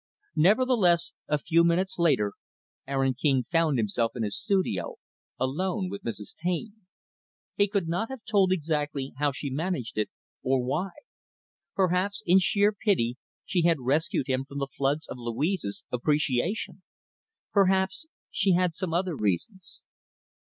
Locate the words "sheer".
12.39-12.73